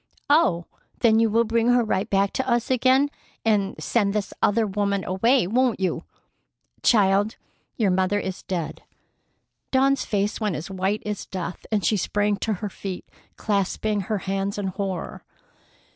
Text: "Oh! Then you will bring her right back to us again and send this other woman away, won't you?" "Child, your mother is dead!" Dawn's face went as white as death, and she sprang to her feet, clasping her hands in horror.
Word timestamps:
"Oh! 0.31 0.65
Then 1.01 1.19
you 1.19 1.29
will 1.29 1.43
bring 1.43 1.67
her 1.67 1.83
right 1.83 2.09
back 2.09 2.33
to 2.33 2.49
us 2.49 2.71
again 2.71 3.11
and 3.45 3.75
send 3.79 4.13
this 4.15 4.33
other 4.41 4.65
woman 4.65 5.03
away, 5.03 5.45
won't 5.45 5.79
you?" 5.79 6.05
"Child, 6.81 7.35
your 7.77 7.91
mother 7.91 8.19
is 8.19 8.41
dead!" 8.41 8.81
Dawn's 9.69 10.03
face 10.03 10.41
went 10.41 10.55
as 10.55 10.71
white 10.71 11.03
as 11.05 11.27
death, 11.27 11.67
and 11.71 11.85
she 11.85 11.97
sprang 11.97 12.37
to 12.37 12.53
her 12.65 12.69
feet, 12.69 13.05
clasping 13.37 14.01
her 14.01 14.17
hands 14.17 14.57
in 14.57 14.69
horror. 14.69 15.23